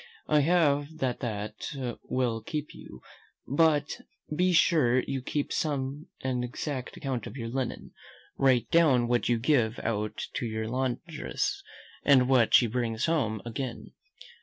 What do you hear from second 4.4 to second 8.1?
sure you keep an exact account of your linen.